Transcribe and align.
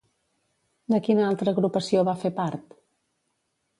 De 0.93 0.99
quina 1.07 1.27
altra 1.33 1.53
agrupació 1.55 2.03
va 2.09 2.17
fer 2.25 2.33
part? 2.41 2.77